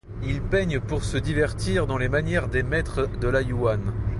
Ils 0.23 0.41
peignent 0.41 0.79
pour 0.79 1.03
se 1.03 1.15
divertir 1.17 1.85
dans 1.85 1.99
la 1.99 2.09
manière 2.09 2.47
des 2.47 2.63
maîtres 2.63 3.07
de 3.19 3.27
la 3.27 3.43
Yuan. 3.43 3.93